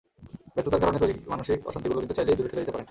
[0.55, 2.79] ব্যস্ততার কারণে তৈরি মানসিক অশান্তিগুলো কিন্তু চাইলেই দূরে ঠেলে দিতে পারেন।